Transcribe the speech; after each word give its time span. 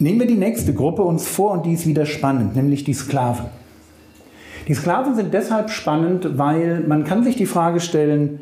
Nehmen 0.00 0.20
wir 0.20 0.26
die 0.26 0.36
nächste 0.36 0.72
Gruppe 0.74 1.02
uns 1.02 1.26
vor 1.26 1.50
und 1.52 1.66
die 1.66 1.72
ist 1.72 1.86
wieder 1.86 2.06
spannend, 2.06 2.54
nämlich 2.54 2.84
die 2.84 2.94
Sklaven. 2.94 3.46
Die 4.68 4.74
Sklaven 4.74 5.16
sind 5.16 5.34
deshalb 5.34 5.70
spannend, 5.70 6.38
weil 6.38 6.80
man 6.80 7.04
kann 7.04 7.24
sich 7.24 7.34
die 7.34 7.46
Frage 7.46 7.80
stellen, 7.80 8.40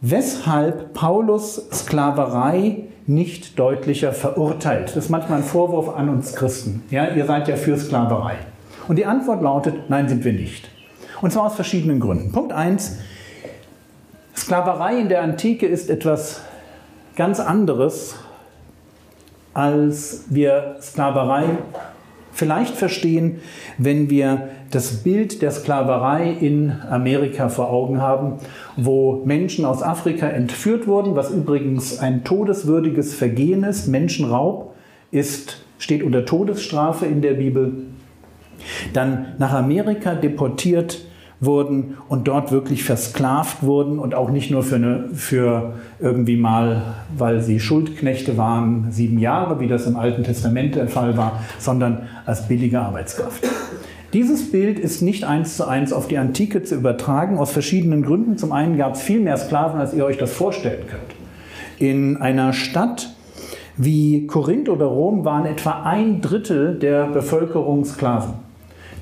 weshalb 0.00 0.92
Paulus 0.94 1.68
Sklaverei 1.72 2.84
nicht 3.06 3.58
deutlicher 3.58 4.12
verurteilt. 4.12 4.90
Das 4.90 5.04
ist 5.04 5.10
manchmal 5.10 5.38
ein 5.38 5.44
Vorwurf 5.44 5.88
an 5.96 6.08
uns 6.08 6.34
Christen. 6.34 6.82
Ja, 6.90 7.08
ihr 7.08 7.26
seid 7.26 7.48
ja 7.48 7.56
für 7.56 7.76
Sklaverei. 7.76 8.34
Und 8.86 8.96
die 8.96 9.06
Antwort 9.06 9.42
lautet, 9.42 9.74
nein, 9.88 10.08
sind 10.08 10.24
wir 10.24 10.32
nicht. 10.32 10.68
Und 11.22 11.32
zwar 11.32 11.46
aus 11.46 11.54
verschiedenen 11.54 11.98
Gründen. 11.98 12.30
Punkt 12.30 12.52
1, 12.52 12.98
Sklaverei 14.36 14.98
in 15.00 15.08
der 15.08 15.22
Antike 15.22 15.66
ist 15.66 15.90
etwas 15.90 16.42
ganz 17.16 17.40
anderes 17.40 18.16
als 19.54 20.24
wir 20.28 20.76
Sklaverei 20.80 21.44
vielleicht 22.34 22.74
verstehen, 22.74 23.40
wenn 23.78 24.10
wir 24.10 24.48
das 24.70 25.02
Bild 25.02 25.40
der 25.40 25.52
Sklaverei 25.52 26.32
in 26.32 26.72
Amerika 26.90 27.48
vor 27.48 27.70
Augen 27.70 28.02
haben, 28.02 28.34
wo 28.76 29.22
Menschen 29.24 29.64
aus 29.64 29.82
Afrika 29.82 30.26
entführt 30.26 30.86
wurden, 30.86 31.14
was 31.14 31.30
übrigens 31.30 32.00
ein 32.00 32.24
todeswürdiges 32.24 33.14
Vergehen 33.14 33.62
ist. 33.62 33.86
Menschenraub 33.86 34.74
ist, 35.12 35.64
steht 35.78 36.02
unter 36.02 36.24
Todesstrafe 36.24 37.06
in 37.06 37.22
der 37.22 37.34
Bibel. 37.34 37.72
Dann 38.92 39.34
nach 39.38 39.52
Amerika 39.52 40.14
deportiert 40.14 41.02
wurden 41.40 41.96
und 42.08 42.28
dort 42.28 42.52
wirklich 42.52 42.84
versklavt 42.84 43.62
wurden 43.62 43.98
und 43.98 44.14
auch 44.14 44.30
nicht 44.30 44.50
nur 44.50 44.62
für, 44.62 44.76
eine, 44.76 45.08
für 45.14 45.74
irgendwie 46.00 46.36
mal, 46.36 46.82
weil 47.16 47.40
sie 47.40 47.60
Schuldknechte 47.60 48.36
waren, 48.36 48.88
sieben 48.90 49.18
Jahre, 49.18 49.60
wie 49.60 49.66
das 49.66 49.86
im 49.86 49.96
Alten 49.96 50.24
Testament 50.24 50.74
der 50.76 50.88
Fall 50.88 51.16
war, 51.16 51.40
sondern 51.58 52.02
als 52.26 52.48
billige 52.48 52.80
Arbeitskraft. 52.80 53.44
Dieses 54.12 54.52
Bild 54.52 54.78
ist 54.78 55.02
nicht 55.02 55.24
eins 55.24 55.56
zu 55.56 55.66
eins 55.66 55.92
auf 55.92 56.06
die 56.06 56.18
Antike 56.18 56.62
zu 56.62 56.76
übertragen, 56.76 57.36
aus 57.36 57.50
verschiedenen 57.50 58.02
Gründen. 58.02 58.38
Zum 58.38 58.52
einen 58.52 58.76
gab 58.76 58.94
es 58.94 59.02
viel 59.02 59.18
mehr 59.18 59.36
Sklaven, 59.36 59.80
als 59.80 59.92
ihr 59.92 60.04
euch 60.04 60.18
das 60.18 60.32
vorstellen 60.32 60.86
könnt. 60.86 61.80
In 61.80 62.18
einer 62.18 62.52
Stadt 62.52 63.12
wie 63.76 64.28
Korinth 64.28 64.68
oder 64.68 64.86
Rom 64.86 65.24
waren 65.24 65.46
etwa 65.46 65.82
ein 65.82 66.20
Drittel 66.20 66.78
der 66.78 67.06
Bevölkerung 67.06 67.84
Sklaven. 67.84 68.34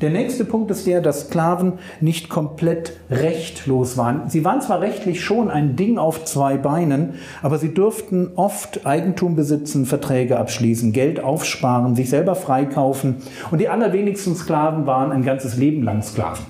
Der 0.03 0.11
nächste 0.11 0.45
Punkt 0.45 0.69
ist 0.73 0.85
der, 0.89 1.01
dass 1.01 1.29
Sklaven 1.29 1.75
nicht 2.01 2.29
komplett 2.29 2.95
rechtlos 3.09 3.97
waren. 3.97 4.29
Sie 4.29 4.45
waren 4.45 4.61
zwar 4.61 4.81
rechtlich 4.81 5.25
schon 5.25 5.49
ein 5.49 5.77
Ding 5.77 5.97
auf 5.97 6.25
zwei 6.25 6.57
Beinen, 6.57 7.15
aber 7.41 7.57
sie 7.59 7.73
durften 7.73 8.33
oft 8.35 8.85
Eigentum 8.85 9.37
besitzen, 9.37 9.87
Verträge 9.87 10.41
abschließen, 10.41 10.93
Geld 10.93 11.23
aufsparen, 11.23 11.95
sich 11.95 12.11
selber 12.11 12.35
freikaufen. 12.35 13.19
Und 13.53 13.61
die 13.61 13.69
allerwenigsten 13.69 14.35
Sklaven 14.35 14.87
waren 14.87 15.13
ein 15.13 15.23
ganzes 15.23 15.57
Leben 15.57 15.85
lang 15.85 16.03
Sklaven 16.03 16.45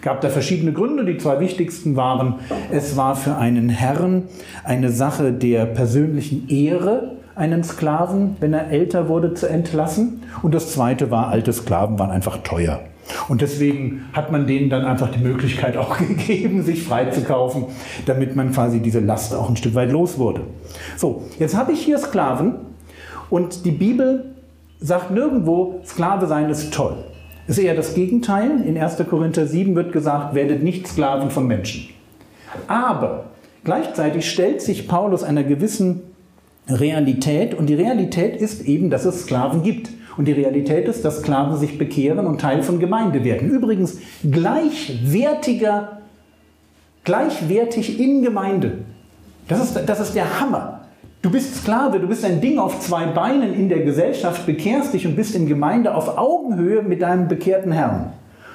gab 0.00 0.20
da 0.20 0.30
verschiedene 0.30 0.72
Gründe. 0.72 1.04
Die 1.04 1.16
zwei 1.16 1.38
wichtigsten 1.38 1.94
waren, 1.94 2.40
es 2.72 2.96
war 2.96 3.14
für 3.14 3.36
einen 3.36 3.68
Herrn 3.68 4.24
eine 4.64 4.90
Sache 4.90 5.32
der 5.32 5.64
persönlichen 5.64 6.48
Ehre, 6.48 7.12
einen 7.36 7.62
Sklaven, 7.62 8.36
wenn 8.40 8.52
er 8.52 8.68
älter 8.70 9.08
wurde, 9.08 9.34
zu 9.34 9.48
entlassen. 9.48 10.24
Und 10.42 10.56
das 10.56 10.72
zweite 10.72 11.12
war, 11.12 11.28
alte 11.28 11.52
Sklaven 11.52 12.00
waren 12.00 12.10
einfach 12.10 12.38
teuer. 12.38 12.80
Und 13.28 13.40
deswegen 13.40 14.06
hat 14.12 14.30
man 14.30 14.46
denen 14.46 14.70
dann 14.70 14.84
einfach 14.84 15.10
die 15.10 15.18
Möglichkeit 15.18 15.76
auch 15.76 15.98
gegeben, 15.98 16.62
sich 16.62 16.82
freizukaufen, 16.82 17.66
damit 18.06 18.36
man 18.36 18.52
quasi 18.52 18.80
diese 18.80 19.00
Last 19.00 19.34
auch 19.34 19.48
ein 19.48 19.56
Stück 19.56 19.74
weit 19.74 19.90
los 19.90 20.18
wurde. 20.18 20.42
So, 20.96 21.24
jetzt 21.38 21.56
habe 21.56 21.72
ich 21.72 21.80
hier 21.80 21.98
Sklaven 21.98 22.54
und 23.30 23.64
die 23.64 23.70
Bibel 23.70 24.34
sagt 24.80 25.10
nirgendwo, 25.10 25.80
Sklave 25.84 26.26
sein 26.26 26.50
ist 26.50 26.72
toll. 26.74 27.04
Ist 27.46 27.58
eher 27.58 27.74
das 27.74 27.94
Gegenteil. 27.94 28.62
In 28.64 28.78
1. 28.78 28.98
Korinther 29.08 29.46
7 29.46 29.74
wird 29.74 29.92
gesagt, 29.92 30.34
werdet 30.34 30.62
nicht 30.62 30.86
Sklaven 30.86 31.30
von 31.30 31.46
Menschen. 31.46 31.88
Aber 32.68 33.30
gleichzeitig 33.64 34.30
stellt 34.30 34.62
sich 34.62 34.86
Paulus 34.86 35.24
einer 35.24 35.42
gewissen 35.42 36.02
Realität 36.68 37.54
und 37.54 37.66
die 37.66 37.74
Realität 37.74 38.36
ist 38.36 38.62
eben, 38.62 38.90
dass 38.90 39.04
es 39.04 39.22
Sklaven 39.22 39.62
gibt. 39.62 39.90
Und 40.16 40.26
die 40.26 40.32
Realität 40.32 40.88
ist, 40.88 41.04
dass 41.04 41.20
Sklaven 41.20 41.56
sich 41.56 41.78
bekehren 41.78 42.26
und 42.26 42.40
Teil 42.40 42.62
von 42.62 42.78
Gemeinde 42.78 43.24
werden. 43.24 43.48
Übrigens 43.48 43.98
gleichwertiger, 44.30 46.02
gleichwertig 47.04 47.98
in 47.98 48.22
Gemeinde. 48.22 48.78
Das 49.48 49.62
ist, 49.62 49.88
das 49.88 50.00
ist 50.00 50.14
der 50.14 50.40
Hammer. 50.40 50.80
Du 51.22 51.30
bist 51.30 51.54
Sklave, 51.62 52.00
du 52.00 52.08
bist 52.08 52.24
ein 52.24 52.40
Ding 52.40 52.58
auf 52.58 52.80
zwei 52.80 53.06
Beinen 53.06 53.54
in 53.54 53.68
der 53.68 53.80
Gesellschaft, 53.80 54.44
bekehrst 54.44 54.92
dich 54.92 55.06
und 55.06 55.14
bist 55.14 55.36
in 55.36 55.46
Gemeinde 55.46 55.94
auf 55.94 56.18
Augenhöhe 56.18 56.82
mit 56.82 57.00
deinem 57.00 57.28
bekehrten 57.28 57.70
Herrn. 57.70 58.12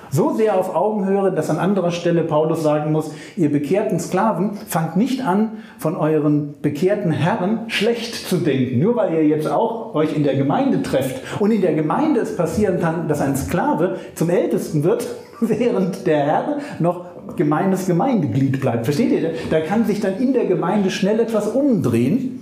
So 0.09 0.33
sehr 0.33 0.57
auf 0.57 0.75
Augenhöhe, 0.75 1.31
dass 1.31 1.49
an 1.49 1.57
anderer 1.57 1.91
Stelle 1.91 2.23
Paulus 2.23 2.63
sagen 2.63 2.91
muss, 2.91 3.11
ihr 3.35 3.51
bekehrten 3.51 3.99
Sklaven, 3.99 4.51
fangt 4.67 4.95
nicht 4.95 5.21
an, 5.25 5.63
von 5.77 5.95
euren 5.95 6.55
bekehrten 6.61 7.11
Herren 7.11 7.61
schlecht 7.67 8.15
zu 8.15 8.37
denken. 8.37 8.79
Nur 8.79 8.95
weil 8.95 9.13
ihr 9.13 9.27
jetzt 9.27 9.47
auch 9.47 9.93
euch 9.95 10.15
in 10.15 10.23
der 10.23 10.35
Gemeinde 10.35 10.81
trefft 10.81 11.41
und 11.41 11.51
in 11.51 11.61
der 11.61 11.73
Gemeinde 11.73 12.21
es 12.21 12.35
passieren 12.35 12.79
kann, 12.79 13.07
dass 13.07 13.21
ein 13.21 13.35
Sklave 13.35 13.97
zum 14.15 14.29
Ältesten 14.29 14.83
wird, 14.83 15.07
während 15.39 16.07
der 16.07 16.25
Herr 16.25 16.57
noch 16.79 17.05
gemeines 17.35 17.85
Gemeindeglied 17.85 18.61
bleibt. 18.61 18.85
Versteht 18.85 19.11
ihr? 19.11 19.31
Da 19.49 19.59
kann 19.59 19.85
sich 19.85 19.99
dann 19.99 20.17
in 20.17 20.33
der 20.33 20.45
Gemeinde 20.45 20.89
schnell 20.89 21.19
etwas 21.19 21.47
umdrehen. 21.47 22.41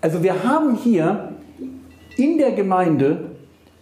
Also 0.00 0.22
wir 0.22 0.44
haben 0.44 0.76
hier 0.76 1.32
in 2.16 2.38
der 2.38 2.52
Gemeinde 2.52 3.33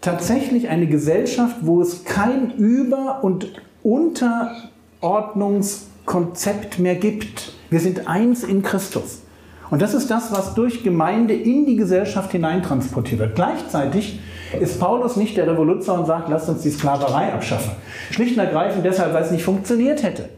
tatsächlich 0.02 0.68
eine 0.68 0.86
Gesellschaft, 0.86 1.56
wo 1.62 1.80
es 1.80 2.04
kein 2.04 2.50
Über- 2.56 3.24
und 3.24 3.54
Unterordnungskonzept 3.82 6.78
mehr 6.78 6.96
gibt. 6.96 7.54
Wir 7.70 7.80
sind 7.80 8.06
eins 8.06 8.44
in 8.44 8.62
Christus. 8.62 9.22
Und 9.70 9.80
das 9.80 9.94
ist 9.94 10.10
das, 10.10 10.30
was 10.30 10.54
durch 10.54 10.82
Gemeinde 10.82 11.32
in 11.32 11.64
die 11.64 11.76
Gesellschaft 11.76 12.32
hineintransportiert 12.32 13.20
wird. 13.20 13.36
Gleichzeitig 13.36 14.20
ist 14.60 14.78
Paulus 14.78 15.16
nicht 15.16 15.38
der 15.38 15.50
Revoluzer 15.50 15.98
und 15.98 16.04
sagt, 16.04 16.28
lasst 16.28 16.50
uns 16.50 16.60
die 16.60 16.70
Sklaverei 16.70 17.32
abschaffen. 17.32 17.70
Schlicht 18.10 18.36
und 18.36 18.44
ergreifend 18.44 18.84
deshalb, 18.84 19.14
weil 19.14 19.22
es 19.22 19.30
nicht 19.30 19.44
funktioniert 19.44 20.02
hätte. 20.02 20.28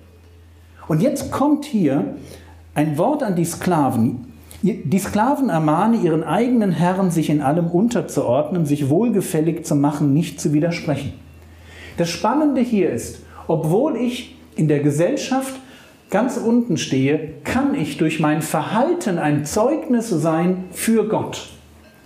Und 0.86 1.02
jetzt 1.02 1.32
kommt 1.32 1.64
hier 1.64 2.14
ein 2.76 2.96
Wort 2.96 3.24
an 3.24 3.34
die 3.34 3.44
Sklaven. 3.44 4.33
Die 4.66 4.98
Sklaven 4.98 5.50
ermahnen 5.50 6.02
ihren 6.02 6.24
eigenen 6.24 6.72
Herren, 6.72 7.10
sich 7.10 7.28
in 7.28 7.42
allem 7.42 7.66
unterzuordnen, 7.66 8.64
sich 8.64 8.88
wohlgefällig 8.88 9.66
zu 9.66 9.74
machen, 9.74 10.14
nicht 10.14 10.40
zu 10.40 10.54
widersprechen. 10.54 11.12
Das 11.98 12.08
Spannende 12.08 12.62
hier 12.62 12.88
ist, 12.88 13.26
obwohl 13.46 13.98
ich 13.98 14.36
in 14.56 14.68
der 14.68 14.80
Gesellschaft 14.80 15.52
ganz 16.08 16.38
unten 16.38 16.78
stehe, 16.78 17.34
kann 17.44 17.74
ich 17.74 17.98
durch 17.98 18.20
mein 18.20 18.40
Verhalten 18.40 19.18
ein 19.18 19.44
Zeugnis 19.44 20.08
sein 20.08 20.64
für 20.70 21.08
Gott. 21.10 21.50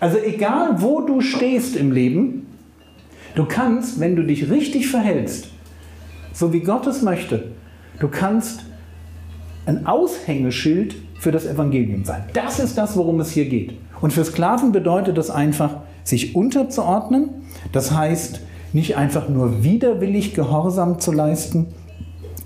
Also 0.00 0.18
egal, 0.18 0.82
wo 0.82 1.00
du 1.02 1.20
stehst 1.20 1.76
im 1.76 1.92
Leben, 1.92 2.48
du 3.36 3.44
kannst, 3.44 4.00
wenn 4.00 4.16
du 4.16 4.24
dich 4.24 4.50
richtig 4.50 4.88
verhältst, 4.88 5.50
so 6.32 6.52
wie 6.52 6.60
Gott 6.60 6.88
es 6.88 7.02
möchte, 7.02 7.52
du 8.00 8.08
kannst 8.08 8.64
ein 9.64 9.86
Aushängeschild 9.86 10.96
für 11.18 11.32
das 11.32 11.46
Evangelium 11.46 12.04
sein. 12.04 12.24
Das 12.32 12.58
ist 12.58 12.78
das, 12.78 12.96
worum 12.96 13.20
es 13.20 13.30
hier 13.30 13.48
geht. 13.48 13.74
Und 14.00 14.12
für 14.12 14.24
Sklaven 14.24 14.72
bedeutet 14.72 15.18
das 15.18 15.30
einfach, 15.30 15.78
sich 16.04 16.34
unterzuordnen. 16.34 17.30
Das 17.72 17.90
heißt, 17.92 18.40
nicht 18.72 18.96
einfach 18.96 19.28
nur 19.28 19.64
widerwillig 19.64 20.34
Gehorsam 20.34 21.00
zu 21.00 21.12
leisten, 21.12 21.66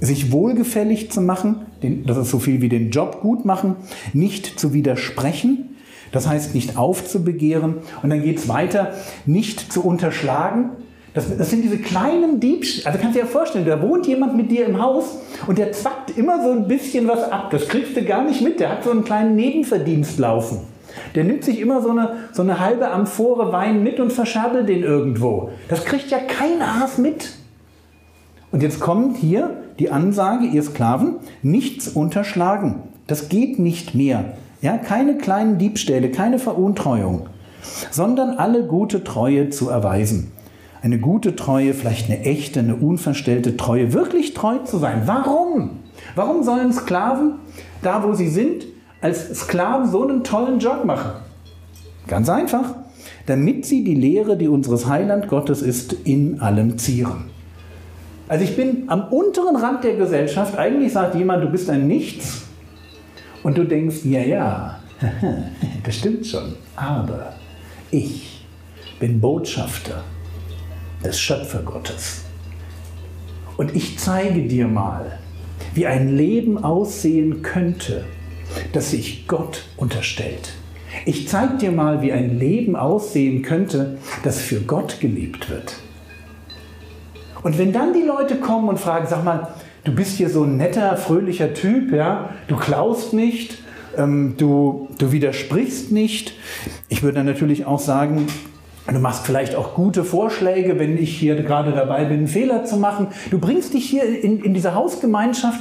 sich 0.01 0.33
wohlgefällig 0.33 1.13
zu 1.13 1.21
machen, 1.21 1.67
das 2.07 2.17
ist 2.17 2.31
so 2.31 2.39
viel 2.39 2.61
wie 2.61 2.69
den 2.69 2.91
Job 2.91 3.21
gut 3.21 3.45
machen, 3.45 3.77
nicht 4.13 4.59
zu 4.59 4.73
widersprechen, 4.73 5.77
das 6.11 6.29
heißt 6.29 6.55
nicht 6.55 6.77
aufzubegehren. 6.77 7.77
Und 8.03 8.11
dann 8.11 8.23
geht 8.23 8.39
es 8.39 8.49
weiter, 8.49 8.93
nicht 9.27 9.73
zu 9.73 9.85
unterschlagen, 9.85 10.71
das, 11.15 11.37
das, 11.37 11.51
sind 11.51 11.63
diese 11.63 11.79
kleinen 11.79 12.41
Diebstähle. 12.41 12.87
Also 12.87 12.99
kannst 12.99 13.17
du 13.17 13.21
dir 13.21 13.27
ja 13.27 13.31
vorstellen, 13.31 13.67
da 13.67 13.83
wohnt 13.83 14.07
jemand 14.07 14.37
mit 14.37 14.51
dir 14.51 14.67
im 14.67 14.81
Haus 14.81 15.19
und 15.47 15.59
der 15.59 15.73
zackt 15.73 16.17
immer 16.17 16.43
so 16.43 16.51
ein 16.53 16.67
bisschen 16.67 17.07
was 17.07 17.31
ab. 17.31 17.51
Das 17.51 17.69
kriegst 17.69 17.97
du 17.97 18.03
gar 18.03 18.25
nicht 18.25 18.41
mit. 18.41 18.61
Der 18.61 18.71
hat 18.71 18.85
so 18.85 18.91
einen 18.91 19.05
kleinen 19.05 19.37
Nebenverdienst 19.37 20.19
laufen. 20.19 20.61
Der 21.15 21.25
nimmt 21.25 21.45
sich 21.45 21.61
immer 21.61 21.83
so 21.83 21.91
eine, 21.91 22.17
so 22.33 22.43
eine 22.43 22.61
halbe 22.61 22.91
Amphore 22.91 23.53
Wein 23.53 23.83
mit 23.83 24.01
und 24.01 24.13
verscherbelt 24.13 24.69
den 24.69 24.83
irgendwo. 24.83 25.51
Das 25.69 25.85
kriegt 25.85 26.11
ja 26.11 26.19
kein 26.19 26.63
Aas 26.63 26.99
mit. 26.99 27.31
Und 28.51 28.63
jetzt 28.63 28.81
kommt 28.81 29.17
hier 29.17 29.63
die 29.79 29.91
Ansage, 29.91 30.47
ihr 30.47 30.63
Sklaven, 30.63 31.17
nichts 31.43 31.89
unterschlagen. 31.89 32.83
Das 33.07 33.29
geht 33.29 33.59
nicht 33.59 33.95
mehr. 33.95 34.37
Ja, 34.61 34.79
keine 34.79 35.19
kleinen 35.19 35.59
Diebstähle, 35.59 36.11
keine 36.11 36.39
Veruntreuung, 36.39 37.27
sondern 37.91 38.39
alle 38.39 38.65
gute 38.65 39.03
Treue 39.03 39.51
zu 39.51 39.69
erweisen. 39.69 40.33
Eine 40.83 40.99
gute 40.99 41.37
Treue, 41.37 41.75
vielleicht 41.75 42.11
eine 42.11 42.25
echte, 42.25 42.59
eine 42.59 42.75
unverstellte 42.75 43.57
Treue, 43.57 43.93
wirklich 43.93 44.35
treu 44.35 44.59
zu 44.59 44.79
sein. 44.79 45.03
Warum? 45.07 45.79
Warum 46.17 46.43
sollen 46.43 46.73
Sklaven, 46.73 47.35
da 47.83 48.03
wo 48.03 48.15
sie 48.15 48.27
sind, 48.27 48.67
als 49.01 49.33
Sklaven 49.33 49.89
so 49.89 50.03
einen 50.03 50.25
tollen 50.25 50.59
Job 50.59 50.85
machen? 50.85 51.13
Ganz 52.09 52.29
einfach, 52.29 52.75
damit 53.27 53.65
sie 53.65 53.85
die 53.85 53.95
Lehre, 53.95 54.37
die 54.37 54.49
unseres 54.49 54.89
Heiland 54.89 55.29
Gottes 55.29 55.63
ist, 55.63 55.93
in 55.93 56.41
allem 56.41 56.77
zieren. 56.79 57.31
Also 58.27 58.43
ich 58.43 58.57
bin 58.57 58.85
am 58.89 59.05
unteren 59.05 59.55
Rand 59.55 59.85
der 59.85 59.95
Gesellschaft. 59.95 60.59
Eigentlich 60.59 60.93
sagt 60.93 61.15
jemand, 61.15 61.45
du 61.45 61.49
bist 61.49 61.71
ein 61.71 61.87
Nichts. 61.87 62.43
Und 63.45 63.57
du 63.57 63.65
denkst, 63.65 64.05
ja, 64.05 64.21
ja, 64.21 64.81
das 65.85 65.95
stimmt 65.95 66.27
schon. 66.27 66.55
Aber 66.75 67.35
ich 67.93 68.45
bin 68.99 69.21
Botschafter 69.21 70.03
des 71.05 71.19
Schöpfergottes. 71.21 72.23
Und 73.57 73.75
ich 73.77 73.99
zeige 73.99 74.43
dir 74.43 74.67
mal, 74.67 75.19
wie 75.75 75.87
ein 75.87 76.17
Leben 76.17 76.63
aussehen 76.63 77.43
könnte, 77.43 78.05
das 78.73 78.91
sich 78.91 79.27
Gott 79.27 79.65
unterstellt. 79.77 80.53
Ich 81.07 81.29
zeige 81.29 81.57
dir 81.57 81.73
mal, 81.73 82.03
wie 82.03 82.13
ein 82.13 82.39
Leben 82.39 82.77
aussehen 82.77 83.43
könnte, 83.43 83.99
das 84.23 84.41
für 84.41 84.61
Gott 84.61 85.01
gelebt 85.01 85.49
wird. 85.51 85.77
Und 87.43 87.59
wenn 87.59 87.73
dann 87.73 87.93
die 87.93 88.03
Leute 88.03 88.37
kommen 88.37 88.69
und 88.69 88.79
fragen, 88.79 89.07
sag 89.09 89.25
mal, 89.25 89.49
du 89.85 89.95
bist 89.95 90.17
hier 90.17 90.31
so 90.31 90.45
ein 90.45 90.57
netter, 90.57 90.97
fröhlicher 90.97 91.55
Typ, 91.55 91.93
ja, 91.93 92.31
du 92.47 92.57
klaust 92.57 93.15
nicht, 93.15 93.59
ähm, 93.97 94.35
du, 94.37 94.89
du 94.99 95.13
widersprichst 95.13 95.91
nicht. 95.91 96.35
Ich 96.89 97.03
würde 97.03 97.17
dann 97.17 97.27
natürlich 97.27 97.67
auch 97.67 97.81
sagen, 97.81 98.27
Du 98.87 98.99
machst 98.99 99.25
vielleicht 99.25 99.55
auch 99.55 99.75
gute 99.75 100.05
Vorschläge, 100.05 100.79
wenn 100.79 100.99
ich 100.99 101.17
hier 101.17 101.37
gerade 101.43 101.73
dabei 101.73 102.05
bin, 102.05 102.27
Fehler 102.27 102.65
zu 102.65 102.77
machen. 102.77 103.09
Du 103.31 103.39
bringst 103.39 103.75
dich 103.75 103.89
hier 103.89 104.03
in, 104.03 104.41
in 104.43 104.55
diese 104.55 104.75
Hausgemeinschaft 104.75 105.61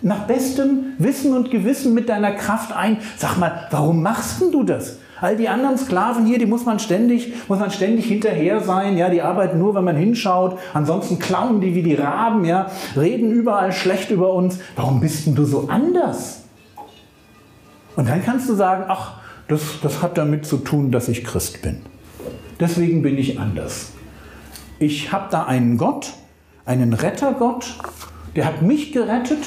nach 0.00 0.26
bestem 0.26 0.94
Wissen 0.98 1.34
und 1.34 1.50
Gewissen 1.50 1.94
mit 1.94 2.08
deiner 2.08 2.32
Kraft 2.32 2.74
ein. 2.74 2.98
Sag 3.16 3.38
mal, 3.38 3.66
warum 3.70 4.02
machst 4.02 4.40
denn 4.40 4.50
du 4.50 4.62
das? 4.62 4.98
All 5.20 5.36
die 5.36 5.48
anderen 5.48 5.78
Sklaven 5.78 6.26
hier, 6.26 6.38
die 6.38 6.46
muss 6.46 6.66
man 6.66 6.78
ständig, 6.78 7.32
muss 7.48 7.58
man 7.58 7.70
ständig 7.70 8.06
hinterher 8.06 8.60
sein. 8.60 8.98
Ja, 8.98 9.08
die 9.08 9.22
arbeiten 9.22 9.58
nur, 9.58 9.74
wenn 9.74 9.84
man 9.84 9.96
hinschaut. 9.96 10.58
Ansonsten 10.72 11.18
klauen 11.18 11.60
die 11.60 11.74
wie 11.74 11.82
die 11.82 11.94
Raben, 11.94 12.44
ja, 12.44 12.66
reden 12.96 13.30
überall 13.30 13.72
schlecht 13.72 14.10
über 14.10 14.32
uns. 14.34 14.58
Warum 14.76 15.00
bist 15.00 15.26
denn 15.26 15.34
du 15.34 15.44
so 15.44 15.68
anders? 15.68 16.42
Und 17.96 18.08
dann 18.08 18.24
kannst 18.24 18.48
du 18.48 18.54
sagen, 18.54 18.84
ach, 18.88 19.18
das, 19.48 19.60
das 19.82 20.02
hat 20.02 20.18
damit 20.18 20.44
zu 20.44 20.58
tun, 20.58 20.90
dass 20.90 21.08
ich 21.08 21.24
Christ 21.24 21.62
bin. 21.62 21.82
Deswegen 22.60 23.02
bin 23.02 23.18
ich 23.18 23.38
anders. 23.38 23.92
Ich 24.78 25.12
habe 25.12 25.26
da 25.30 25.44
einen 25.44 25.78
Gott, 25.78 26.12
einen 26.66 26.92
Rettergott, 26.92 27.74
der 28.36 28.46
hat 28.46 28.62
mich 28.62 28.92
gerettet. 28.92 29.38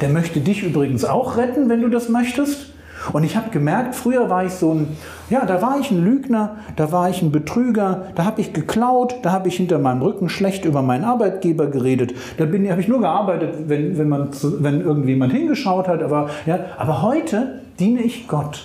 Der 0.00 0.08
möchte 0.08 0.40
dich 0.40 0.62
übrigens 0.62 1.04
auch 1.04 1.36
retten, 1.36 1.68
wenn 1.68 1.82
du 1.82 1.88
das 1.88 2.08
möchtest. 2.08 2.74
Und 3.12 3.24
ich 3.24 3.36
habe 3.36 3.50
gemerkt, 3.50 3.94
früher 3.94 4.30
war 4.30 4.46
ich 4.46 4.52
so 4.52 4.72
ein, 4.72 4.88
ja, 5.28 5.44
da 5.44 5.60
war 5.60 5.78
ich 5.78 5.90
ein 5.90 6.02
Lügner, 6.02 6.56
da 6.76 6.90
war 6.90 7.10
ich 7.10 7.20
ein 7.20 7.30
Betrüger, 7.30 8.06
da 8.14 8.24
habe 8.24 8.40
ich 8.40 8.54
geklaut, 8.54 9.16
da 9.22 9.32
habe 9.32 9.48
ich 9.48 9.56
hinter 9.56 9.78
meinem 9.78 10.00
Rücken 10.00 10.30
schlecht 10.30 10.64
über 10.64 10.80
meinen 10.80 11.04
Arbeitgeber 11.04 11.66
geredet. 11.66 12.14
Da 12.38 12.44
habe 12.44 12.80
ich 12.80 12.88
nur 12.88 13.00
gearbeitet, 13.00 13.68
wenn, 13.68 13.98
wenn, 13.98 14.08
man, 14.08 14.30
wenn 14.60 14.80
irgendjemand 14.80 15.32
hingeschaut 15.32 15.86
hat. 15.86 16.02
Aber, 16.02 16.30
ja, 16.46 16.60
aber 16.78 17.02
heute 17.02 17.60
diene 17.78 18.00
ich 18.00 18.26
Gott. 18.26 18.64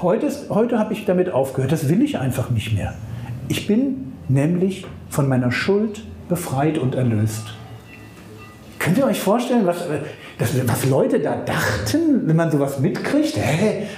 Heute, 0.00 0.30
heute 0.50 0.78
habe 0.78 0.92
ich 0.92 1.06
damit 1.06 1.32
aufgehört. 1.32 1.72
Das 1.72 1.88
will 1.88 2.02
ich 2.02 2.20
einfach 2.20 2.50
nicht 2.50 2.72
mehr. 2.72 2.94
Ich 3.48 3.66
bin 3.66 4.12
nämlich 4.28 4.86
von 5.10 5.28
meiner 5.28 5.50
Schuld 5.50 6.04
befreit 6.28 6.78
und 6.78 6.94
erlöst. 6.94 7.54
Könnt 8.78 8.96
ihr 8.96 9.06
euch 9.06 9.20
vorstellen, 9.20 9.66
was, 9.66 9.78
das, 10.38 10.68
was 10.68 10.88
Leute 10.88 11.18
da 11.18 11.34
dachten, 11.44 12.28
wenn 12.28 12.36
man 12.36 12.48
sowas 12.48 12.78
mitkriegt? 12.78 13.36
Hä? 13.36 13.88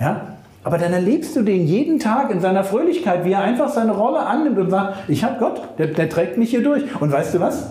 Ja? 0.00 0.36
Aber 0.64 0.78
dann 0.78 0.92
erlebst 0.92 1.36
du 1.36 1.42
den 1.42 1.64
jeden 1.64 2.00
Tag 2.00 2.32
in 2.32 2.40
seiner 2.40 2.64
Fröhlichkeit, 2.64 3.24
wie 3.24 3.30
er 3.30 3.42
einfach 3.42 3.68
seine 3.68 3.92
Rolle 3.92 4.26
annimmt 4.26 4.58
und 4.58 4.70
sagt, 4.70 5.08
ich 5.08 5.22
habe 5.22 5.38
Gott, 5.38 5.62
der, 5.78 5.86
der 5.86 6.08
trägt 6.08 6.38
mich 6.38 6.50
hier 6.50 6.64
durch. 6.64 6.82
Und 7.00 7.12
weißt 7.12 7.34
du 7.34 7.38
was? 7.38 7.70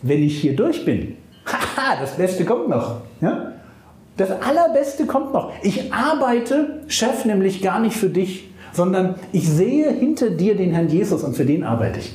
Wenn 0.00 0.22
ich 0.22 0.40
hier 0.40 0.56
durch 0.56 0.86
bin, 0.86 1.18
haha, 1.44 2.00
das 2.00 2.16
Beste 2.16 2.46
kommt 2.46 2.70
noch. 2.70 3.02
Ja? 3.20 3.52
Das 4.16 4.30
Allerbeste 4.30 5.06
kommt 5.06 5.32
noch. 5.32 5.52
Ich 5.62 5.92
arbeite, 5.92 6.82
Chef, 6.86 7.24
nämlich 7.24 7.62
gar 7.62 7.80
nicht 7.80 7.96
für 7.96 8.10
dich, 8.10 8.50
sondern 8.72 9.14
ich 9.32 9.48
sehe 9.48 9.90
hinter 9.90 10.30
dir 10.30 10.56
den 10.56 10.72
Herrn 10.72 10.88
Jesus 10.88 11.22
und 11.22 11.36
für 11.36 11.44
den 11.44 11.64
arbeite 11.64 12.00
ich. 12.00 12.14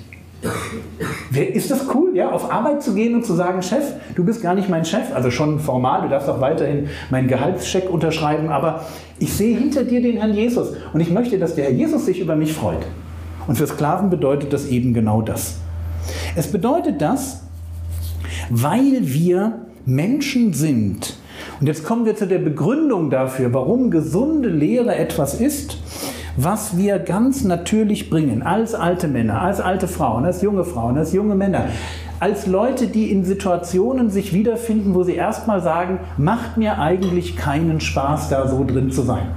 Ist 1.56 1.72
das 1.72 1.88
cool, 1.94 2.12
ja, 2.16 2.32
auf 2.32 2.52
Arbeit 2.52 2.84
zu 2.84 2.94
gehen 2.94 3.16
und 3.16 3.26
zu 3.26 3.34
sagen, 3.34 3.64
Chef, 3.64 3.94
du 4.16 4.24
bist 4.24 4.42
gar 4.44 4.54
nicht 4.54 4.70
mein 4.70 4.86
Chef, 4.86 5.14
also 5.14 5.32
schon 5.32 5.60
formal, 5.60 6.04
du 6.04 6.10
darfst 6.10 6.30
auch 6.30 6.40
weiterhin 6.40 6.90
meinen 7.10 7.28
Gehaltscheck 7.28 7.90
unterschreiben, 7.90 8.50
aber 8.50 8.86
ich 9.18 9.34
sehe 9.34 9.58
hinter 9.58 9.84
dir 9.84 10.02
den 10.02 10.18
Herrn 10.18 10.34
Jesus 10.34 10.70
und 10.94 11.00
ich 11.00 11.10
möchte, 11.10 11.40
dass 11.40 11.56
der 11.56 11.66
Herr 11.66 11.72
Jesus 11.72 12.06
sich 12.06 12.20
über 12.20 12.36
mich 12.36 12.54
freut. 12.54 12.86
Und 13.48 13.58
für 13.58 13.66
Sklaven 13.66 14.10
bedeutet 14.10 14.54
das 14.54 14.68
eben 14.68 14.94
genau 14.94 15.22
das. 15.22 15.58
Es 16.36 16.52
bedeutet 16.52 17.02
das, 17.02 17.42
weil 18.50 19.00
wir 19.02 19.66
Menschen 19.86 20.54
sind, 20.54 21.16
und 21.60 21.68
jetzt 21.68 21.84
kommen 21.84 22.06
wir 22.06 22.16
zu 22.16 22.28
der 22.28 22.40
Begründung 22.40 23.10
dafür, 23.10 23.54
warum 23.54 23.90
gesunde 23.90 24.50
Lehre 24.50 24.96
etwas 24.96 25.34
ist, 25.40 25.78
was 26.36 26.78
wir 26.78 27.00
ganz 27.00 27.44
natürlich 27.44 28.12
bringen, 28.12 28.44
als 28.44 28.76
alte 28.76 29.08
Männer, 29.08 29.42
als 29.42 29.60
alte 29.60 29.88
Frauen, 29.88 30.24
als 30.24 30.44
junge 30.44 30.64
Frauen, 30.64 30.98
als 30.98 31.14
junge 31.14 31.34
Männer, 31.34 31.66
als 32.20 32.46
Leute, 32.46 32.88
die 32.88 33.12
in 33.12 33.26
Situationen 33.26 34.12
sich 34.12 34.34
wiederfinden, 34.34 34.94
wo 34.94 35.04
sie 35.04 35.16
erstmal 35.16 35.62
sagen, 35.62 36.00
macht 36.18 36.58
mir 36.58 36.80
eigentlich 36.80 37.36
keinen 37.36 37.80
Spaß, 37.80 38.30
da 38.30 38.48
so 38.48 38.64
drin 38.64 38.92
zu 38.92 39.02
sein. 39.02 39.28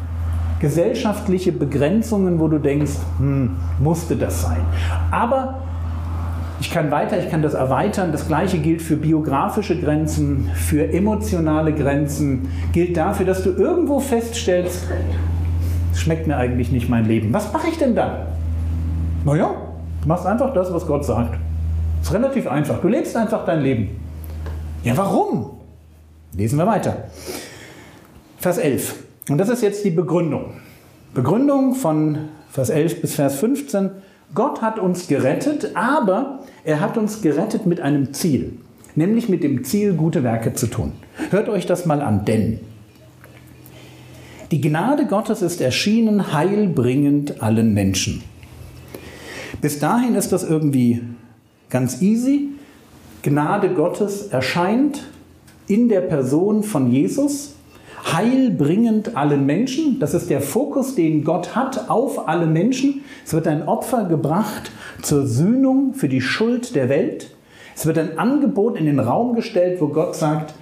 Gesellschaftliche 0.60 1.52
Begrenzungen, 1.52 2.38
wo 2.38 2.48
du 2.48 2.58
denkst, 2.58 2.96
hm, 3.18 3.56
musste 3.78 4.16
das 4.16 4.42
sein. 4.42 4.60
Aber 5.10 5.62
ich 6.60 6.70
kann 6.70 6.90
weiter, 6.90 7.18
ich 7.18 7.30
kann 7.30 7.42
das 7.42 7.54
erweitern. 7.54 8.12
Das 8.12 8.28
gleiche 8.28 8.58
gilt 8.58 8.82
für 8.82 8.96
biografische 8.96 9.80
Grenzen, 9.80 10.50
für 10.54 10.92
emotionale 10.92 11.72
Grenzen, 11.72 12.48
gilt 12.72 12.96
dafür, 12.96 13.26
dass 13.26 13.42
du 13.42 13.50
irgendwo 13.50 13.98
feststellst, 13.98 14.86
es 15.92 16.00
schmeckt 16.00 16.26
mir 16.26 16.36
eigentlich 16.36 16.70
nicht 16.70 16.88
mein 16.88 17.06
Leben. 17.06 17.32
Was 17.32 17.52
mache 17.52 17.68
ich 17.68 17.78
denn 17.78 17.94
dann? 17.94 18.26
Naja, 19.24 19.54
du 20.02 20.08
machst 20.08 20.26
einfach 20.26 20.52
das, 20.54 20.72
was 20.72 20.86
Gott 20.86 21.04
sagt. 21.04 21.38
Das 21.98 22.08
ist 22.08 22.14
relativ 22.14 22.46
einfach. 22.46 22.80
Du 22.80 22.88
lebst 22.88 23.16
einfach 23.16 23.44
dein 23.44 23.62
Leben. 23.62 24.00
Ja, 24.84 24.96
warum? 24.96 25.50
Lesen 26.36 26.58
wir 26.58 26.66
weiter. 26.66 27.04
Vers 28.38 28.58
11. 28.58 28.94
Und 29.28 29.38
das 29.38 29.48
ist 29.48 29.62
jetzt 29.62 29.84
die 29.84 29.90
Begründung. 29.90 30.52
Begründung 31.12 31.74
von 31.74 32.28
Vers 32.50 32.70
11 32.70 33.00
bis 33.00 33.14
Vers 33.14 33.36
15. 33.36 33.90
Gott 34.34 34.62
hat 34.62 34.78
uns 34.78 35.08
gerettet, 35.08 35.72
aber 35.74 36.40
er 36.64 36.80
hat 36.80 36.96
uns 36.96 37.22
gerettet 37.22 37.66
mit 37.66 37.80
einem 37.80 38.12
Ziel, 38.12 38.52
nämlich 38.94 39.28
mit 39.28 39.42
dem 39.42 39.64
Ziel, 39.64 39.94
gute 39.94 40.22
Werke 40.22 40.52
zu 40.52 40.66
tun. 40.66 40.92
Hört 41.30 41.48
euch 41.48 41.66
das 41.66 41.86
mal 41.86 42.00
an, 42.00 42.24
denn 42.24 42.60
die 44.50 44.60
Gnade 44.60 45.06
Gottes 45.06 45.42
ist 45.42 45.60
erschienen, 45.60 46.32
heilbringend 46.32 47.42
allen 47.42 47.72
Menschen. 47.72 48.22
Bis 49.60 49.78
dahin 49.78 50.14
ist 50.14 50.32
das 50.32 50.42
irgendwie 50.42 51.02
ganz 51.68 52.02
easy. 52.02 52.48
Gnade 53.22 53.70
Gottes 53.74 54.28
erscheint 54.28 55.04
in 55.66 55.88
der 55.88 56.00
Person 56.00 56.62
von 56.62 56.90
Jesus 56.90 57.54
heilbringend 58.04 59.16
allen 59.16 59.46
Menschen. 59.46 59.98
Das 59.98 60.14
ist 60.14 60.30
der 60.30 60.40
Fokus, 60.40 60.94
den 60.94 61.24
Gott 61.24 61.54
hat 61.54 61.90
auf 61.90 62.28
alle 62.28 62.46
Menschen. 62.46 63.02
Es 63.24 63.32
wird 63.32 63.46
ein 63.46 63.66
Opfer 63.66 64.04
gebracht 64.04 64.70
zur 65.02 65.26
Sühnung 65.26 65.94
für 65.94 66.08
die 66.08 66.20
Schuld 66.20 66.74
der 66.74 66.88
Welt. 66.88 67.30
Es 67.74 67.86
wird 67.86 67.98
ein 67.98 68.18
Angebot 68.18 68.78
in 68.78 68.86
den 68.86 69.00
Raum 69.00 69.34
gestellt, 69.34 69.80
wo 69.80 69.88
Gott 69.88 70.14
sagt, 70.14 70.54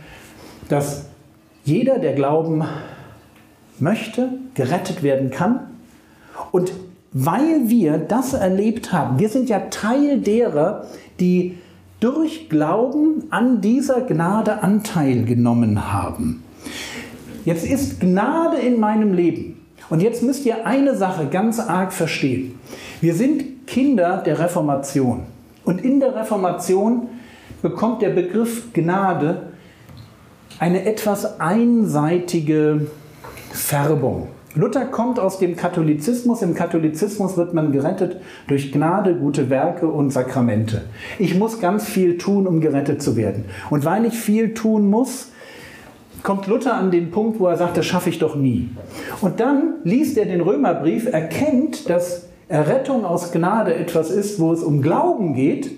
dass 0.68 1.06
jeder, 1.64 1.98
der 1.98 2.14
Glauben 2.14 2.64
möchte, 3.78 4.30
gerettet 4.54 5.02
werden 5.02 5.30
kann. 5.30 5.60
Und 6.52 6.72
weil 7.12 7.68
wir 7.68 7.98
das 7.98 8.34
erlebt 8.34 8.92
haben, 8.92 9.18
wir 9.18 9.28
sind 9.28 9.48
ja 9.48 9.60
Teil 9.70 10.20
derer, 10.20 10.86
die 11.20 11.58
durch 12.00 12.48
Glauben 12.48 13.24
an 13.30 13.60
dieser 13.60 14.02
Gnade 14.02 14.62
Anteil 14.62 15.24
genommen 15.24 15.92
haben. 15.92 16.44
Jetzt 17.48 17.64
ist 17.64 18.00
Gnade 18.00 18.58
in 18.58 18.78
meinem 18.78 19.14
Leben. 19.14 19.56
Und 19.88 20.02
jetzt 20.02 20.22
müsst 20.22 20.44
ihr 20.44 20.66
eine 20.66 20.94
Sache 20.94 21.28
ganz 21.30 21.58
arg 21.58 21.94
verstehen. 21.94 22.60
Wir 23.00 23.14
sind 23.14 23.66
Kinder 23.66 24.18
der 24.18 24.38
Reformation. 24.38 25.22
Und 25.64 25.82
in 25.82 25.98
der 25.98 26.14
Reformation 26.14 27.08
bekommt 27.62 28.02
der 28.02 28.10
Begriff 28.10 28.74
Gnade 28.74 29.44
eine 30.58 30.84
etwas 30.84 31.40
einseitige 31.40 32.88
Färbung. 33.50 34.28
Luther 34.54 34.84
kommt 34.84 35.18
aus 35.18 35.38
dem 35.38 35.56
Katholizismus. 35.56 36.42
Im 36.42 36.52
Katholizismus 36.54 37.38
wird 37.38 37.54
man 37.54 37.72
gerettet 37.72 38.20
durch 38.46 38.72
Gnade, 38.72 39.14
gute 39.14 39.48
Werke 39.48 39.88
und 39.88 40.10
Sakramente. 40.10 40.82
Ich 41.18 41.34
muss 41.34 41.60
ganz 41.60 41.86
viel 41.86 42.18
tun, 42.18 42.46
um 42.46 42.60
gerettet 42.60 43.00
zu 43.00 43.16
werden. 43.16 43.46
Und 43.70 43.86
weil 43.86 44.04
ich 44.04 44.18
viel 44.18 44.52
tun 44.52 44.90
muss, 44.90 45.28
kommt 46.22 46.46
Luther 46.46 46.74
an 46.74 46.90
den 46.90 47.10
Punkt, 47.10 47.40
wo 47.40 47.46
er 47.46 47.56
sagt, 47.56 47.76
das 47.76 47.86
schaffe 47.86 48.10
ich 48.10 48.18
doch 48.18 48.34
nie. 48.34 48.70
Und 49.20 49.40
dann 49.40 49.74
liest 49.84 50.18
er 50.18 50.26
den 50.26 50.40
Römerbrief, 50.40 51.06
erkennt, 51.12 51.88
dass 51.88 52.28
Errettung 52.48 53.04
aus 53.04 53.32
Gnade 53.32 53.74
etwas 53.74 54.10
ist, 54.10 54.40
wo 54.40 54.52
es 54.52 54.62
um 54.62 54.82
Glauben 54.82 55.34
geht 55.34 55.70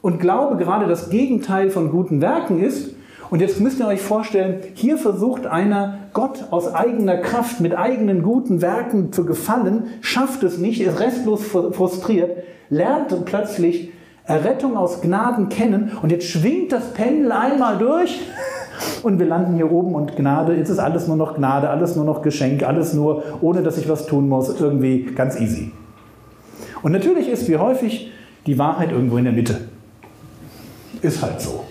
und 0.00 0.20
Glaube 0.20 0.56
gerade 0.56 0.86
das 0.86 1.10
Gegenteil 1.10 1.70
von 1.70 1.90
guten 1.90 2.20
Werken 2.20 2.62
ist. 2.62 2.94
Und 3.30 3.40
jetzt 3.40 3.58
müsst 3.58 3.80
ihr 3.80 3.86
euch 3.86 4.00
vorstellen, 4.00 4.60
hier 4.74 4.96
versucht 4.96 5.46
einer 5.46 5.98
Gott 6.12 6.44
aus 6.50 6.72
eigener 6.72 7.16
Kraft 7.16 7.60
mit 7.60 7.76
eigenen 7.76 8.22
guten 8.22 8.62
Werken 8.62 9.12
zu 9.12 9.24
gefallen, 9.24 9.86
schafft 10.02 10.42
es 10.44 10.58
nicht, 10.58 10.80
ist 10.80 11.00
restlos 11.00 11.42
frustriert, 11.42 12.44
lernt 12.70 13.24
plötzlich 13.24 13.90
Errettung 14.26 14.76
aus 14.76 15.00
Gnaden 15.00 15.48
kennen 15.48 15.92
und 16.00 16.12
jetzt 16.12 16.26
schwingt 16.26 16.72
das 16.72 16.92
Pendel 16.92 17.32
einmal 17.32 17.78
durch 17.78 18.20
und 19.02 19.18
wir 19.18 19.26
landen 19.26 19.56
hier 19.56 19.70
oben 19.70 19.94
und 19.94 20.16
Gnade, 20.16 20.54
jetzt 20.54 20.70
ist 20.70 20.78
alles 20.78 21.08
nur 21.08 21.16
noch 21.16 21.36
Gnade, 21.36 21.70
alles 21.70 21.96
nur 21.96 22.04
noch 22.04 22.22
Geschenk, 22.22 22.62
alles 22.62 22.94
nur, 22.94 23.22
ohne 23.40 23.62
dass 23.62 23.78
ich 23.78 23.88
was 23.88 24.06
tun 24.06 24.28
muss, 24.28 24.60
irgendwie 24.60 25.02
ganz 25.14 25.40
easy. 25.40 25.72
Und 26.82 26.92
natürlich 26.92 27.28
ist 27.28 27.48
wie 27.48 27.56
häufig 27.56 28.10
die 28.46 28.58
Wahrheit 28.58 28.92
irgendwo 28.92 29.16
in 29.16 29.24
der 29.24 29.32
Mitte. 29.32 29.56
Ist 31.02 31.22
halt 31.22 31.40
so. 31.40 31.64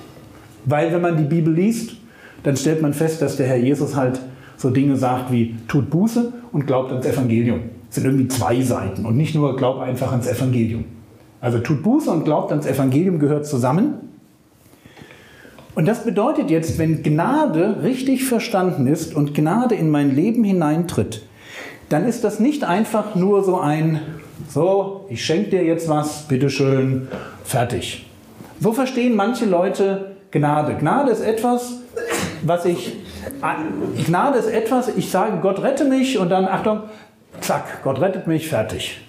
Weil 0.66 0.92
wenn 0.92 1.02
man 1.02 1.18
die 1.18 1.24
Bibel 1.24 1.54
liest, 1.54 1.92
dann 2.44 2.58
stellt 2.58 2.82
man 2.82 2.94
fest, 2.94 3.22
dass 3.22 3.38
der 3.38 3.48
Herr 3.48 3.58
Jesus 3.58 3.96
halt 3.96 4.20
so 4.58 4.70
Dinge 4.70 4.96
sagt 4.96 5.32
wie 5.32 5.56
tut 5.68 5.90
Buße 5.90 6.32
und 6.52 6.68
glaubt 6.68 6.92
ans 6.92 7.06
Evangelium. 7.06 7.60
Das 7.88 7.96
sind 7.96 8.06
irgendwie 8.06 8.28
zwei 8.28 8.62
Seiten 8.62 9.06
und 9.06 9.18
nicht 9.18 9.36
nur 9.36 9.56
glaubt 9.56 9.82
einfach 9.82 10.12
ans 10.12 10.28
Evangelium. 10.28 10.86
Also 11.42 11.60
tut 11.60 11.84
Buße 11.84 12.10
und 12.10 12.24
glaubt 12.24 12.52
ans 12.52 12.66
Evangelium 12.66 13.20
gehört 13.20 13.46
zusammen. 13.46 13.96
Und 15.76 15.88
das 15.88 16.04
bedeutet 16.04 16.52
jetzt, 16.52 16.78
wenn 16.78 17.02
Gnade 17.02 17.78
richtig 17.84 18.26
verstanden 18.26 18.88
ist 18.88 19.16
und 19.16 19.34
Gnade 19.34 19.76
in 19.76 19.90
mein 19.90 20.16
Leben 20.16 20.44
hineintritt, 20.44 21.24
dann 21.90 22.06
ist 22.08 22.24
das 22.24 22.40
nicht 22.40 22.64
einfach 22.64 23.16
nur 23.16 23.44
so 23.44 23.60
ein, 23.60 24.00
so, 24.50 25.06
ich 25.10 25.26
schenke 25.26 25.52
dir 25.52 25.64
jetzt 25.64 25.90
was, 25.90 26.28
bitteschön, 26.28 27.08
fertig. 27.44 28.06
So 28.60 28.72
verstehen 28.72 29.16
manche 29.16 29.46
Leute 29.46 30.16
Gnade. 30.32 30.76
Gnade 30.76 31.12
ist 31.12 31.22
etwas, 31.22 31.80
was 32.44 32.66
ich, 32.66 32.94
Gnade 34.06 34.40
ist 34.40 34.48
etwas, 34.48 34.90
ich 34.96 35.10
sage, 35.10 35.40
Gott 35.42 35.62
rette 35.62 35.86
mich 35.86 36.18
und 36.18 36.30
dann, 36.30 36.46
Achtung, 36.46 36.82
zack, 37.42 37.84
Gott 37.84 38.00
rettet 38.00 38.28
mich, 38.28 38.48
fertig. 38.48 39.02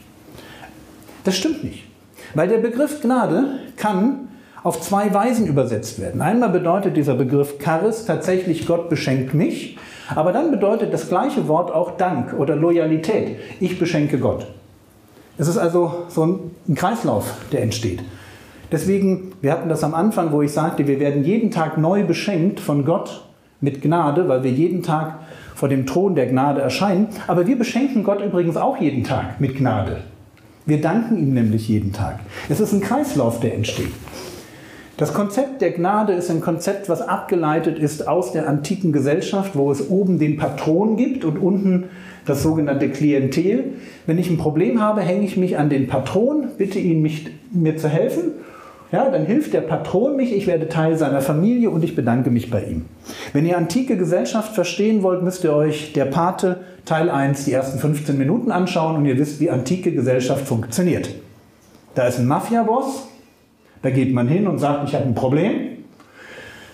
Das 1.24 1.36
stimmt 1.36 1.64
nicht. 1.64 1.84
Weil 2.34 2.48
der 2.48 2.58
Begriff 2.58 3.00
Gnade 3.00 3.60
kann 3.76 4.28
auf 4.64 4.80
zwei 4.80 5.12
Weisen 5.12 5.46
übersetzt 5.46 6.00
werden. 6.00 6.22
Einmal 6.22 6.48
bedeutet 6.48 6.96
dieser 6.96 7.14
Begriff 7.14 7.58
Charis 7.62 8.06
tatsächlich 8.06 8.66
Gott 8.66 8.88
beschenkt 8.88 9.34
mich, 9.34 9.78
aber 10.14 10.32
dann 10.32 10.50
bedeutet 10.50 10.92
das 10.92 11.08
gleiche 11.08 11.46
Wort 11.48 11.70
auch 11.70 11.98
Dank 11.98 12.32
oder 12.32 12.56
Loyalität. 12.56 13.36
Ich 13.60 13.78
beschenke 13.78 14.18
Gott. 14.18 14.46
Es 15.36 15.48
ist 15.48 15.58
also 15.58 16.04
so 16.08 16.24
ein 16.66 16.74
Kreislauf, 16.74 17.34
der 17.52 17.62
entsteht. 17.62 18.02
Deswegen, 18.72 19.32
wir 19.42 19.52
hatten 19.52 19.68
das 19.68 19.84
am 19.84 19.94
Anfang, 19.94 20.32
wo 20.32 20.40
ich 20.40 20.52
sagte, 20.52 20.86
wir 20.86 20.98
werden 20.98 21.24
jeden 21.24 21.50
Tag 21.50 21.76
neu 21.76 22.04
beschenkt 22.04 22.58
von 22.58 22.86
Gott 22.86 23.26
mit 23.60 23.82
Gnade, 23.82 24.28
weil 24.28 24.44
wir 24.44 24.50
jeden 24.50 24.82
Tag 24.82 25.18
vor 25.54 25.68
dem 25.68 25.84
Thron 25.84 26.14
der 26.14 26.26
Gnade 26.26 26.62
erscheinen. 26.62 27.08
Aber 27.26 27.46
wir 27.46 27.58
beschenken 27.58 28.02
Gott 28.02 28.22
übrigens 28.22 28.56
auch 28.56 28.78
jeden 28.78 29.04
Tag 29.04 29.40
mit 29.40 29.56
Gnade. 29.56 30.04
Wir 30.64 30.80
danken 30.80 31.18
ihm 31.18 31.34
nämlich 31.34 31.68
jeden 31.68 31.92
Tag. 31.92 32.20
Es 32.48 32.60
ist 32.60 32.72
ein 32.72 32.80
Kreislauf, 32.80 33.40
der 33.40 33.54
entsteht. 33.54 33.92
Das 34.96 35.12
Konzept 35.12 35.60
der 35.60 35.72
Gnade 35.72 36.12
ist 36.12 36.30
ein 36.30 36.40
Konzept, 36.40 36.88
was 36.88 37.02
abgeleitet 37.02 37.80
ist 37.80 38.06
aus 38.06 38.30
der 38.30 38.48
antiken 38.48 38.92
Gesellschaft, 38.92 39.56
wo 39.56 39.72
es 39.72 39.90
oben 39.90 40.20
den 40.20 40.36
Patron 40.36 40.96
gibt 40.96 41.24
und 41.24 41.36
unten 41.36 41.88
das 42.26 42.44
sogenannte 42.44 42.88
Klientel. 42.88 43.72
Wenn 44.06 44.18
ich 44.18 44.30
ein 44.30 44.38
Problem 44.38 44.80
habe, 44.80 45.00
hänge 45.00 45.24
ich 45.24 45.36
mich 45.36 45.58
an 45.58 45.68
den 45.68 45.88
Patron, 45.88 46.46
bitte 46.58 46.78
ihn, 46.78 47.02
mich, 47.02 47.26
mir 47.50 47.76
zu 47.76 47.88
helfen. 47.88 48.34
Ja, 48.92 49.10
dann 49.10 49.26
hilft 49.26 49.52
der 49.52 49.62
Patron 49.62 50.14
mich, 50.14 50.32
ich 50.32 50.46
werde 50.46 50.68
Teil 50.68 50.96
seiner 50.96 51.20
Familie 51.20 51.70
und 51.70 51.82
ich 51.82 51.96
bedanke 51.96 52.30
mich 52.30 52.48
bei 52.48 52.62
ihm. 52.62 52.84
Wenn 53.32 53.46
ihr 53.46 53.58
antike 53.58 53.96
Gesellschaft 53.96 54.54
verstehen 54.54 55.02
wollt, 55.02 55.24
müsst 55.24 55.42
ihr 55.42 55.52
euch 55.52 55.92
der 55.94 56.04
Pate 56.04 56.58
Teil 56.84 57.10
1 57.10 57.46
die 57.46 57.52
ersten 57.52 57.80
15 57.80 58.16
Minuten 58.16 58.52
anschauen 58.52 58.94
und 58.94 59.06
ihr 59.06 59.18
wisst, 59.18 59.40
wie 59.40 59.50
antike 59.50 59.90
Gesellschaft 59.90 60.46
funktioniert. 60.46 61.10
Da 61.96 62.06
ist 62.06 62.20
ein 62.20 62.26
Mafia-Boss, 62.28 63.08
da 63.84 63.90
geht 63.90 64.14
man 64.14 64.26
hin 64.26 64.46
und 64.46 64.58
sagt, 64.58 64.88
ich 64.88 64.94
habe 64.94 65.04
ein 65.04 65.14
Problem. 65.14 65.84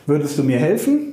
Würdest 0.06 0.38
du 0.38 0.44
mir 0.44 0.60
helfen? 0.60 1.12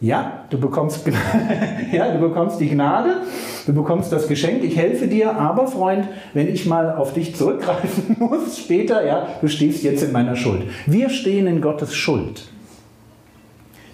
Ja, 0.00 0.44
du 0.48 0.58
bekommst, 0.58 1.06
ja, 1.92 2.12
du 2.12 2.18
bekommst 2.18 2.60
die 2.60 2.68
Gnade, 2.70 3.18
du 3.66 3.74
bekommst 3.74 4.10
das 4.10 4.26
Geschenk, 4.26 4.64
ich 4.64 4.76
helfe 4.76 5.06
dir, 5.06 5.36
aber 5.36 5.66
Freund, 5.66 6.08
wenn 6.32 6.48
ich 6.48 6.64
mal 6.64 6.96
auf 6.96 7.12
dich 7.12 7.36
zurückgreifen 7.36 8.16
muss 8.18 8.58
später, 8.58 9.06
ja, 9.06 9.28
du 9.42 9.48
stehst 9.48 9.82
jetzt 9.82 10.02
in 10.02 10.12
meiner 10.12 10.34
Schuld. 10.34 10.62
Wir 10.86 11.10
stehen 11.10 11.46
in 11.46 11.60
Gottes 11.60 11.94
Schuld. 11.94 12.48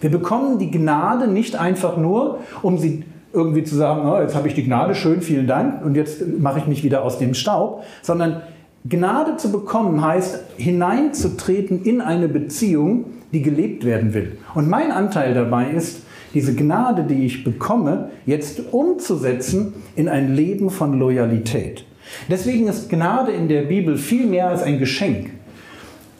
Wir 0.00 0.10
bekommen 0.10 0.58
die 0.60 0.70
Gnade 0.70 1.26
nicht 1.26 1.56
einfach 1.56 1.96
nur, 1.96 2.38
um 2.62 2.78
sie 2.78 3.04
irgendwie 3.32 3.64
zu 3.64 3.74
sagen, 3.74 4.08
oh, 4.08 4.20
jetzt 4.20 4.36
habe 4.36 4.46
ich 4.46 4.54
die 4.54 4.64
Gnade, 4.64 4.94
schön, 4.94 5.20
vielen 5.20 5.48
Dank 5.48 5.84
und 5.84 5.96
jetzt 5.96 6.22
mache 6.38 6.60
ich 6.60 6.66
mich 6.66 6.84
wieder 6.84 7.02
aus 7.02 7.18
dem 7.18 7.34
Staub, 7.34 7.82
sondern 8.02 8.42
Gnade 8.88 9.36
zu 9.36 9.52
bekommen 9.52 10.02
heißt, 10.02 10.40
hineinzutreten 10.56 11.84
in 11.84 12.00
eine 12.00 12.28
Beziehung, 12.28 13.06
die 13.32 13.42
gelebt 13.42 13.84
werden 13.84 14.14
will. 14.14 14.38
Und 14.54 14.68
mein 14.68 14.90
Anteil 14.90 15.34
dabei 15.34 15.70
ist, 15.70 16.02
diese 16.32 16.54
Gnade, 16.54 17.04
die 17.04 17.26
ich 17.26 17.44
bekomme, 17.44 18.10
jetzt 18.24 18.72
umzusetzen 18.72 19.74
in 19.96 20.08
ein 20.08 20.34
Leben 20.34 20.70
von 20.70 20.98
Loyalität. 20.98 21.84
Deswegen 22.28 22.68
ist 22.68 22.88
Gnade 22.88 23.32
in 23.32 23.48
der 23.48 23.62
Bibel 23.62 23.96
viel 23.96 24.26
mehr 24.26 24.48
als 24.48 24.62
ein 24.62 24.78
Geschenk. 24.78 25.30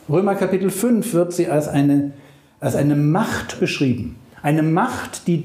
Römer 0.08 0.34
Kapitel 0.34 0.70
5 0.70 1.14
wird 1.14 1.32
sie 1.32 1.48
als 1.48 1.68
eine, 1.68 2.12
als 2.60 2.76
eine 2.76 2.96
Macht 2.96 3.60
beschrieben. 3.60 4.16
Eine 4.42 4.62
Macht, 4.62 5.26
die 5.28 5.44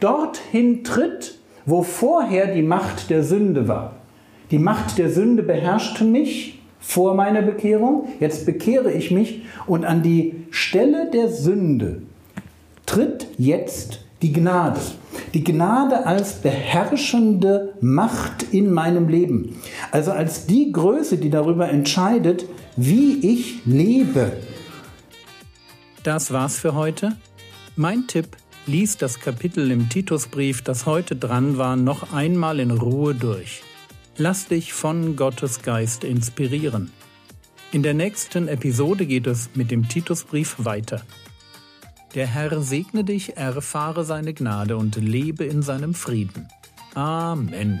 dorthin 0.00 0.82
tritt, 0.84 1.38
wo 1.66 1.82
vorher 1.82 2.52
die 2.52 2.62
Macht 2.62 3.10
der 3.10 3.22
Sünde 3.22 3.68
war. 3.68 3.97
Die 4.50 4.58
Macht 4.58 4.96
der 4.98 5.10
Sünde 5.10 5.42
beherrschte 5.42 6.04
mich 6.04 6.58
vor 6.80 7.14
meiner 7.14 7.42
Bekehrung. 7.42 8.08
Jetzt 8.18 8.46
bekehre 8.46 8.92
ich 8.92 9.10
mich 9.10 9.42
und 9.66 9.84
an 9.84 10.02
die 10.02 10.46
Stelle 10.50 11.10
der 11.10 11.28
Sünde 11.28 12.02
tritt 12.86 13.26
jetzt 13.36 14.00
die 14.22 14.32
Gnade. 14.32 14.80
Die 15.34 15.44
Gnade 15.44 16.06
als 16.06 16.40
beherrschende 16.40 17.74
Macht 17.80 18.46
in 18.52 18.72
meinem 18.72 19.08
Leben. 19.08 19.56
Also 19.90 20.12
als 20.12 20.46
die 20.46 20.72
Größe, 20.72 21.18
die 21.18 21.30
darüber 21.30 21.68
entscheidet, 21.68 22.46
wie 22.76 23.18
ich 23.18 23.66
lebe. 23.66 24.32
Das 26.02 26.32
war's 26.32 26.58
für 26.58 26.74
heute. 26.74 27.16
Mein 27.76 28.06
Tipp, 28.06 28.36
lies 28.66 28.96
das 28.96 29.20
Kapitel 29.20 29.70
im 29.70 29.90
Titusbrief, 29.90 30.62
das 30.62 30.86
heute 30.86 31.14
dran 31.16 31.58
war, 31.58 31.76
noch 31.76 32.14
einmal 32.14 32.60
in 32.60 32.70
Ruhe 32.70 33.14
durch. 33.14 33.62
Lass 34.20 34.48
dich 34.48 34.72
von 34.72 35.14
Gottes 35.14 35.62
Geist 35.62 36.02
inspirieren. 36.02 36.90
In 37.70 37.84
der 37.84 37.94
nächsten 37.94 38.48
Episode 38.48 39.06
geht 39.06 39.28
es 39.28 39.50
mit 39.54 39.70
dem 39.70 39.88
Titusbrief 39.88 40.56
weiter. 40.58 41.02
Der 42.16 42.26
Herr 42.26 42.60
segne 42.60 43.04
dich, 43.04 43.36
erfahre 43.36 44.04
seine 44.04 44.34
Gnade 44.34 44.76
und 44.76 44.96
lebe 44.96 45.44
in 45.44 45.62
seinem 45.62 45.94
Frieden. 45.94 46.48
Amen. 46.94 47.80